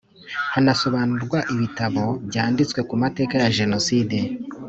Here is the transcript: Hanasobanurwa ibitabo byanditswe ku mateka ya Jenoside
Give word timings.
Hanasobanurwa 0.53 1.39
ibitabo 1.53 2.03
byanditswe 2.27 2.79
ku 2.89 2.93
mateka 3.03 3.33
ya 3.43 3.49
Jenoside 3.59 4.17